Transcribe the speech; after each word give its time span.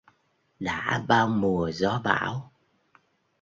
Đã 0.59 1.03
bao 1.07 1.27
mùa 1.27 1.71
gió 1.71 2.01
bão 2.03 2.51